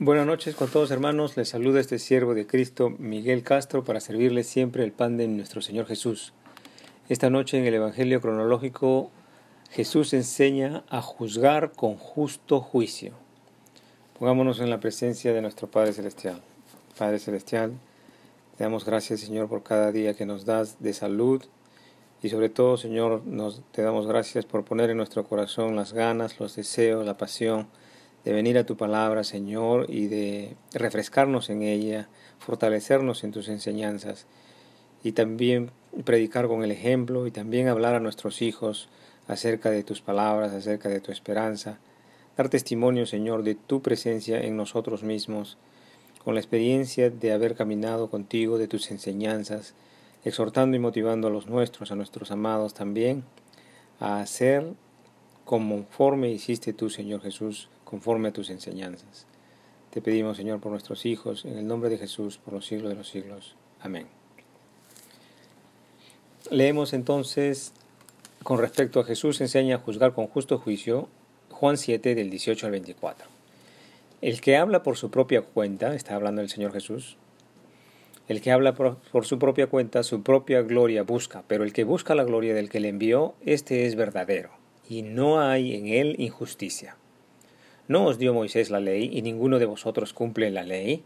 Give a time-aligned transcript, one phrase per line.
[0.00, 4.46] Buenas noches con todos hermanos, les saluda este siervo de Cristo Miguel Castro para servirles
[4.46, 6.32] siempre el pan de nuestro Señor Jesús.
[7.08, 9.10] Esta noche en el Evangelio cronológico
[9.70, 13.10] Jesús enseña a juzgar con justo juicio.
[14.16, 16.42] Pongámonos en la presencia de nuestro Padre Celestial.
[16.96, 17.72] Padre Celestial,
[18.56, 21.42] te damos gracias Señor por cada día que nos das de salud
[22.22, 26.38] y sobre todo Señor nos, te damos gracias por poner en nuestro corazón las ganas,
[26.38, 27.66] los deseos, la pasión
[28.28, 34.26] de venir a tu palabra, Señor, y de refrescarnos en ella, fortalecernos en tus enseñanzas,
[35.02, 35.70] y también
[36.04, 38.90] predicar con el ejemplo, y también hablar a nuestros hijos
[39.28, 41.78] acerca de tus palabras, acerca de tu esperanza,
[42.36, 45.56] dar testimonio, Señor, de tu presencia en nosotros mismos,
[46.22, 49.72] con la experiencia de haber caminado contigo, de tus enseñanzas,
[50.22, 53.24] exhortando y motivando a los nuestros, a nuestros amados también,
[54.00, 54.74] a hacer
[55.46, 59.24] conforme hiciste tú, Señor Jesús, conforme a tus enseñanzas.
[59.90, 62.96] Te pedimos, Señor, por nuestros hijos, en el nombre de Jesús, por los siglos de
[62.96, 63.56] los siglos.
[63.80, 64.06] Amén.
[66.50, 67.72] Leemos entonces,
[68.42, 71.08] con respecto a Jesús enseña a juzgar con justo juicio,
[71.50, 73.26] Juan 7 del 18 al 24.
[74.20, 77.16] El que habla por su propia cuenta, está hablando el Señor Jesús,
[78.28, 81.84] el que habla por, por, su propia cuenta, su propia gloria busca, pero el que
[81.84, 84.50] busca la gloria del que le envió, este es verdadero,
[84.86, 86.96] y no hay en él injusticia.
[87.88, 91.02] ¿No os dio Moisés la ley y ninguno de vosotros cumple la ley?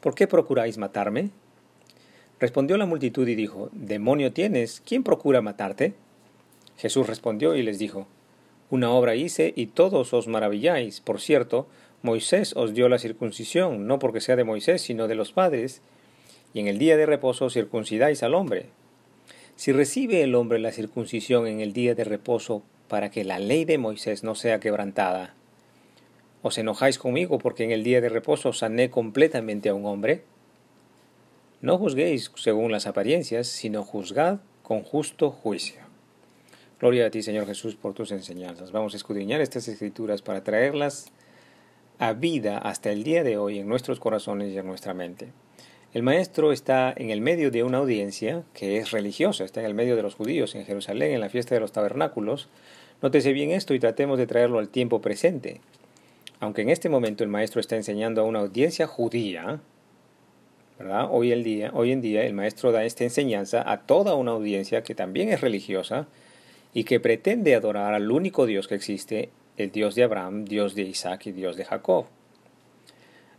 [0.00, 1.30] ¿Por qué procuráis matarme?
[2.38, 5.94] Respondió la multitud y dijo, Demonio tienes, ¿quién procura matarte?
[6.76, 8.06] Jesús respondió y les dijo,
[8.70, 11.00] Una obra hice y todos os maravilláis.
[11.00, 11.66] Por cierto,
[12.02, 15.82] Moisés os dio la circuncisión, no porque sea de Moisés, sino de los padres,
[16.54, 18.66] y en el día de reposo circuncidáis al hombre.
[19.56, 23.64] Si recibe el hombre la circuncisión en el día de reposo para que la ley
[23.64, 25.34] de Moisés no sea quebrantada,
[26.42, 30.24] ¿Os enojáis conmigo porque en el día de reposo sané completamente a un hombre?
[31.60, 35.80] No juzguéis según las apariencias, sino juzgad con justo juicio.
[36.80, 38.72] Gloria a ti, Señor Jesús, por tus enseñanzas.
[38.72, 41.12] Vamos a escudriñar estas escrituras para traerlas
[42.00, 45.28] a vida hasta el día de hoy en nuestros corazones y en nuestra mente.
[45.94, 49.74] El maestro está en el medio de una audiencia que es religiosa, está en el
[49.74, 52.48] medio de los judíos en Jerusalén en la fiesta de los tabernáculos.
[53.00, 55.60] Nótese bien esto y tratemos de traerlo al tiempo presente.
[56.42, 59.60] Aunque en este momento el maestro está enseñando a una audiencia judía,
[60.76, 61.06] ¿verdad?
[61.08, 61.32] Hoy,
[61.72, 65.40] hoy en día el maestro da esta enseñanza a toda una audiencia que también es
[65.40, 66.08] religiosa
[66.74, 70.82] y que pretende adorar al único Dios que existe, el Dios de Abraham, Dios de
[70.82, 72.06] Isaac y Dios de Jacob.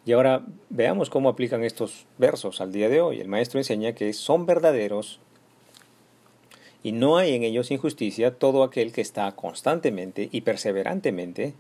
[0.06, 3.20] Y ahora veamos cómo aplican estos versos al día de hoy.
[3.20, 5.20] El maestro enseña que son verdaderos
[6.84, 11.54] y no hay en ellos injusticia todo aquel que está constantemente y perseverantemente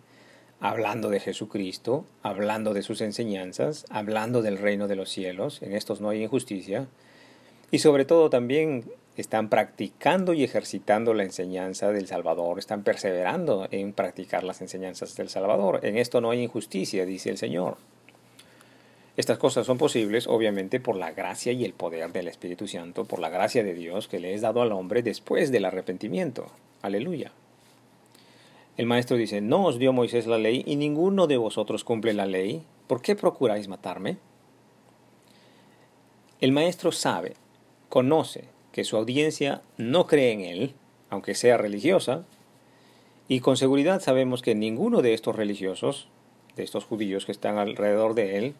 [0.63, 5.99] hablando de Jesucristo, hablando de sus enseñanzas, hablando del reino de los cielos, en estos
[5.99, 6.87] no hay injusticia,
[7.69, 8.85] y sobre todo también
[9.17, 15.27] están practicando y ejercitando la enseñanza del Salvador, están perseverando en practicar las enseñanzas del
[15.27, 15.81] Salvador.
[15.83, 17.75] En esto no hay injusticia, dice el Señor.
[19.17, 23.19] Estas cosas son posibles, obviamente, por la gracia y el poder del Espíritu Santo, por
[23.19, 26.47] la gracia de Dios que le es dado al hombre después del arrepentimiento.
[26.81, 27.33] Aleluya.
[28.75, 32.25] El maestro dice, ¿no os dio Moisés la ley y ninguno de vosotros cumple la
[32.25, 32.63] ley?
[32.87, 34.17] ¿Por qué procuráis matarme?
[36.41, 37.35] El maestro sabe,
[37.89, 40.73] conoce que su audiencia no cree en él,
[41.11, 42.25] aunque sea religiosa,
[43.27, 46.09] y con seguridad sabemos que ninguno de estos religiosos,
[46.55, 48.55] de estos judíos que están alrededor de él,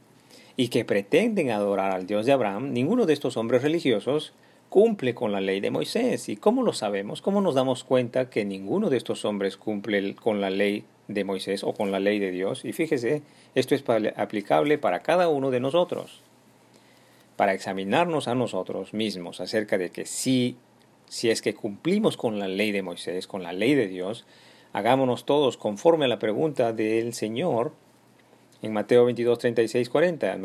[0.56, 4.34] y que pretenden adorar al Dios de Abraham, ninguno de estos hombres religiosos
[4.74, 6.30] cumple con la ley de Moisés.
[6.30, 7.22] ¿Y cómo lo sabemos?
[7.22, 11.64] ¿Cómo nos damos cuenta que ninguno de estos hombres cumple con la ley de Moisés
[11.64, 12.66] o con la ley de Dios?
[12.66, 13.22] Y fíjese,
[13.54, 13.84] esto es
[14.18, 16.24] aplicable para cada uno de nosotros.
[17.36, 20.58] Para examinarnos a nosotros mismos acerca de que si,
[21.08, 24.26] si es que cumplimos con la ley de Moisés, con la ley de Dios,
[24.74, 27.74] hagámonos todos conforme a la pregunta del Señor
[28.64, 30.36] en Mateo 22, 36, 40.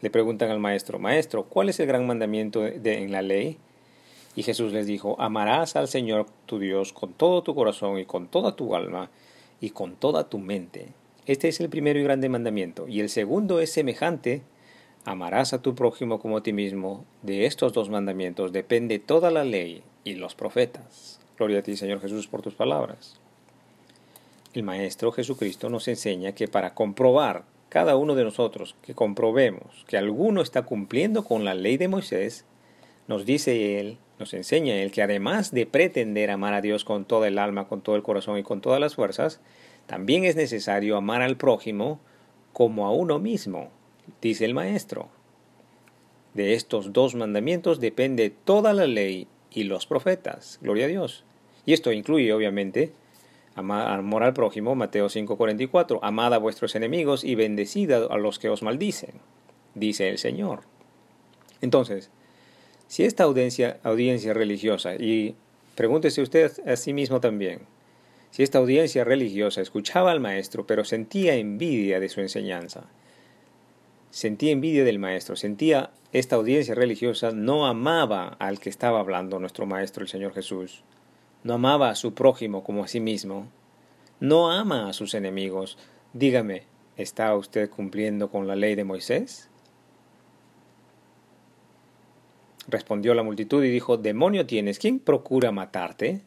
[0.00, 3.58] Le preguntan al maestro, Maestro, ¿cuál es el gran mandamiento de, en la ley?
[4.36, 8.28] Y Jesús les dijo, amarás al Señor tu Dios con todo tu corazón y con
[8.28, 9.10] toda tu alma
[9.60, 10.88] y con toda tu mente.
[11.26, 12.86] Este es el primero y grande mandamiento.
[12.86, 14.42] Y el segundo es semejante,
[15.04, 17.04] amarás a tu prójimo como a ti mismo.
[17.22, 21.18] De estos dos mandamientos depende toda la ley y los profetas.
[21.36, 23.18] Gloria a ti, Señor Jesús, por tus palabras.
[24.54, 29.96] El Maestro Jesucristo nos enseña que para comprobar cada uno de nosotros que comprobemos que
[29.96, 32.44] alguno está cumpliendo con la ley de Moisés,
[33.06, 37.28] nos dice él, nos enseña él que además de pretender amar a Dios con toda
[37.28, 39.40] el alma, con todo el corazón y con todas las fuerzas,
[39.86, 42.00] también es necesario amar al prójimo
[42.52, 43.70] como a uno mismo,
[44.20, 45.08] dice el Maestro.
[46.34, 50.58] De estos dos mandamientos depende toda la ley y los profetas.
[50.60, 51.24] Gloria a Dios.
[51.64, 52.92] Y esto incluye, obviamente,
[53.58, 58.62] amor al prójimo, Mateo 5:44, amad a vuestros enemigos y bendecid a los que os
[58.62, 59.14] maldicen,
[59.74, 60.60] dice el Señor.
[61.60, 62.10] Entonces,
[62.86, 65.34] si esta audiencia, audiencia religiosa, y
[65.74, 67.60] pregúntese usted a sí mismo también,
[68.30, 72.84] si esta audiencia religiosa escuchaba al maestro, pero sentía envidia de su enseñanza,
[74.10, 79.66] sentía envidia del maestro, sentía esta audiencia religiosa, no amaba al que estaba hablando nuestro
[79.66, 80.82] maestro, el Señor Jesús,
[81.44, 83.48] no amaba a su prójimo como a sí mismo,
[84.20, 85.78] no ama a sus enemigos.
[86.12, 86.64] Dígame,
[86.96, 89.48] ¿está usted cumpliendo con la ley de Moisés?
[92.66, 96.22] Respondió la multitud y dijo, Demonio tienes, ¿quién procura matarte?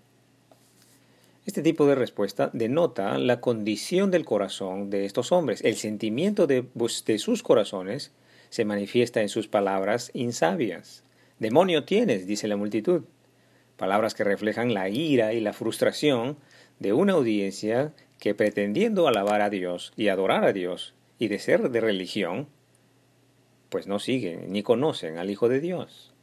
[1.45, 5.61] Este tipo de respuesta denota la condición del corazón de estos hombres.
[5.63, 6.65] El sentimiento de,
[7.05, 8.11] de, sus corazones
[8.49, 11.03] se manifiesta en sus palabras insabias.
[11.39, 13.03] Demonio tienes, dice la multitud
[13.81, 16.37] palabras que reflejan la ira y la frustración
[16.77, 21.71] de una audiencia que pretendiendo alabar a Dios y adorar a Dios y de ser
[21.71, 22.47] de religión,
[23.69, 26.13] pues no siguen ni conocen al Hijo de Dios.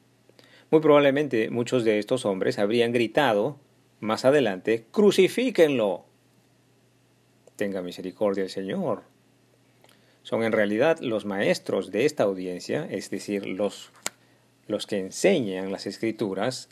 [0.70, 3.58] Muy probablemente muchos de estos hombres habrían gritado
[3.98, 6.04] más adelante, crucifíquenlo.
[7.56, 9.02] Tenga misericordia el Señor.
[10.22, 13.90] Son en realidad los maestros de esta audiencia, es decir, los,
[14.68, 16.68] los que enseñan las escrituras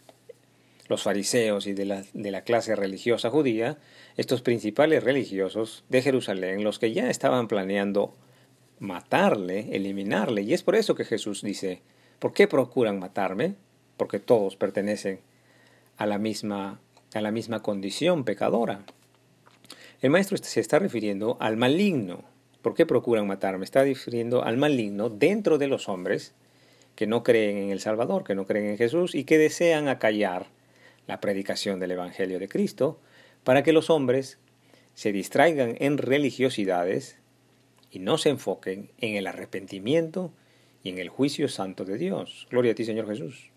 [0.89, 3.79] los fariseos y de la, de la, clase religiosa judía,
[4.17, 8.15] estos principales religiosos de Jerusalén, los que ya estaban planeando
[8.79, 10.43] matarle, eliminarle.
[10.43, 11.83] Y es por eso que Jesús dice,
[12.19, 13.55] ¿por qué procuran matarme?
[13.97, 15.21] Porque todos pertenecen
[15.97, 16.81] a la misma,
[17.15, 18.85] a la misma condición pecadora.
[20.01, 22.25] El maestro se está refiriendo al maligno.
[22.63, 23.65] ¿Por qué procuran matarme?
[23.65, 26.35] Está refiriendo al maligno dentro de los hombres
[26.95, 30.49] que no creen en el Salvador, que no creen en Jesús y que desean acallar
[31.07, 33.01] la predicación del Evangelio de Cristo,
[33.45, 34.39] para que los hombres
[34.95, 37.19] se distraigan en religiosidades
[37.91, 40.33] y no se enfoquen en el arrepentimiento
[40.83, 42.47] y en el juicio santo de Dios.
[42.51, 43.51] Gloria a ti, Señor Jesús.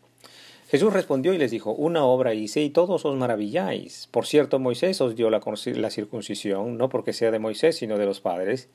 [0.69, 4.07] Jesús respondió y les dijo, una obra hice y todos os maravilláis.
[4.12, 5.42] Por cierto, Moisés os dio la,
[5.75, 8.69] la, circuncisión, no porque sea de Moisés, sino de los padres.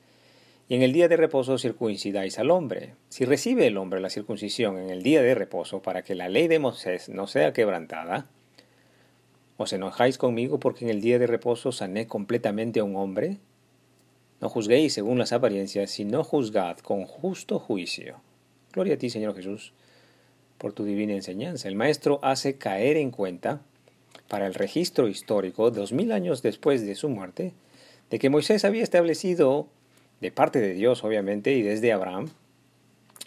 [0.67, 2.95] Y en el día de reposo circuncidáis al hombre.
[3.07, 6.49] Si recibe el hombre la circuncisión en el día de reposo para que la ley
[6.49, 8.27] de Moisés no sea quebrantada,
[9.57, 13.37] ¿Os enojáis conmigo porque en el día de reposo sané completamente a un hombre?
[14.41, 18.17] No juzguéis según las apariencias, sino juzgad con justo juicio.
[18.73, 19.71] Gloria a ti, Señor Jesús,
[20.57, 21.69] por tu divina enseñanza.
[21.69, 23.61] El Maestro hace caer en cuenta,
[24.27, 27.53] para el registro histórico, dos mil años después de su muerte,
[28.09, 29.67] de que Moisés había establecido,
[30.19, 32.29] de parte de Dios obviamente, y desde Abraham,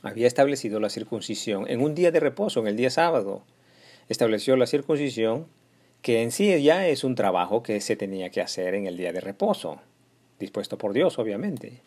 [0.02, 3.42] había establecido la circuncisión en un día de reposo, en el día sábado.
[4.10, 5.46] Estableció la circuncisión
[6.02, 9.12] que en sí ya es un trabajo que se tenía que hacer en el día
[9.12, 9.80] de reposo,
[10.38, 11.80] dispuesto por Dios, obviamente.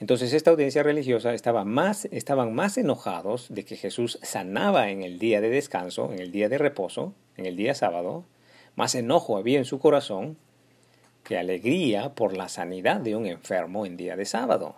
[0.00, 5.20] Entonces esta audiencia religiosa estaba más, estaban más enojados de que Jesús sanaba en el
[5.20, 8.24] día de descanso, en el día de reposo, en el día sábado,
[8.74, 10.36] más enojo había en su corazón
[11.22, 14.74] que alegría por la sanidad de un enfermo en día de sábado.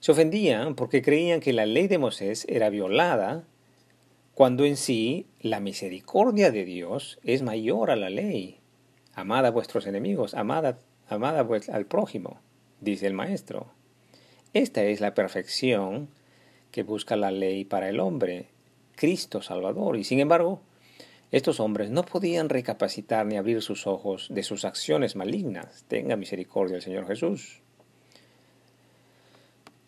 [0.00, 3.42] Se ofendían porque creían que la ley de Moisés era violada
[4.38, 8.60] cuando en sí la misericordia de Dios es mayor a la ley.
[9.12, 10.76] Amad a vuestros enemigos, amad,
[11.08, 12.38] al prójimo,
[12.80, 13.72] dice el Maestro.
[14.52, 16.08] Esta es la perfección
[16.70, 18.46] que busca la ley para el hombre,
[18.94, 19.96] Cristo Salvador.
[19.96, 20.60] Y sin embargo,
[21.32, 25.84] estos hombres no podían recapacitar ni abrir sus ojos de sus acciones malignas.
[25.88, 27.60] Tenga misericordia el Señor Jesús.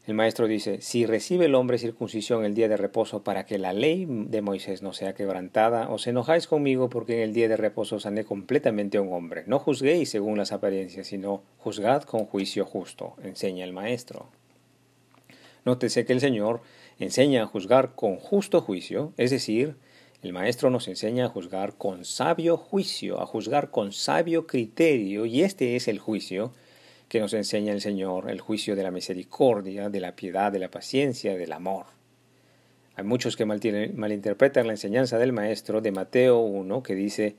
[0.07, 3.75] El maestro dice, si recibe el hombre circuncisión el día de reposo para que la
[3.75, 8.01] ley de Moisés no sea quebrantada, os enojáis conmigo porque en el día de reposo
[8.01, 9.45] sané completamente a un hombre.
[9.47, 14.27] No juzguéis según las apariencias, sino juzgad con juicio justo, enseña el maestro.
[15.67, 16.63] Nótese que el Señor
[16.99, 19.77] enseña a juzgar con justo juicio, es decir,
[20.23, 25.43] el maestro nos enseña a juzgar con sabio juicio, a juzgar con sabio criterio, y
[25.43, 26.53] este es el juicio
[27.11, 30.71] que nos enseña el Señor, el juicio de la misericordia, de la piedad, de la
[30.71, 31.87] paciencia, del amor.
[32.95, 37.35] Hay muchos que malinterpretan la enseñanza del Maestro de Mateo 1, que dice,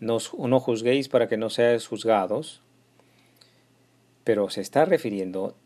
[0.00, 2.60] no, no juzguéis para que no seáis juzgados,
[4.22, 5.56] pero se está refiriendo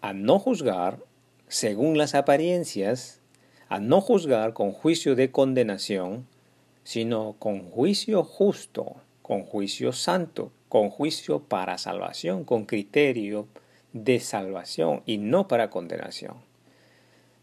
[0.00, 1.00] a no juzgar
[1.48, 3.20] según las apariencias,
[3.68, 6.26] a no juzgar con juicio de condenación,
[6.82, 8.96] sino con juicio justo,
[9.28, 13.46] con juicio santo, con juicio para salvación, con criterio
[13.92, 16.36] de salvación y no para condenación.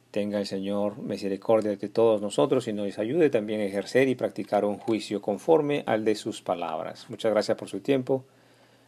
[0.10, 4.66] Tenga el Señor misericordia de todos nosotros y nos ayude también a ejercer y practicar
[4.66, 7.06] un juicio conforme al de sus palabras.
[7.08, 8.26] Muchas gracias por su tiempo.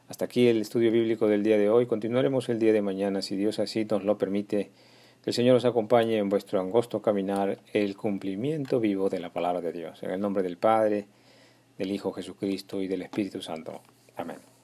[0.09, 1.85] Hasta aquí el estudio bíblico del día de hoy.
[1.85, 4.71] Continuaremos el día de mañana, si Dios así nos lo permite.
[5.23, 9.61] Que el Señor os acompañe en vuestro angosto caminar el cumplimiento vivo de la palabra
[9.61, 10.01] de Dios.
[10.01, 11.05] En el nombre del Padre,
[11.77, 13.81] del Hijo Jesucristo y del Espíritu Santo.
[14.15, 14.56] Amén.